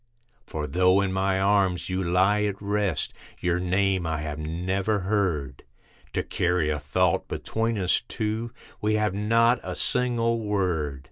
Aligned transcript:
For 0.47 0.65
though 0.65 0.99
in 1.01 1.13
my 1.13 1.39
arms 1.39 1.87
you 1.89 2.03
lie 2.03 2.41
at 2.45 2.59
rest, 2.59 3.13
your 3.39 3.59
name 3.59 4.07
I 4.07 4.17
have 4.21 4.39
never 4.39 5.01
heard, 5.01 5.61
To 6.13 6.23
carry 6.23 6.71
a 6.71 6.79
thought 6.79 7.27
between 7.27 7.77
us 7.77 8.01
two, 8.07 8.51
we 8.81 8.95
have 8.95 9.13
not 9.13 9.59
a 9.61 9.75
single 9.75 10.39
word. 10.39 10.99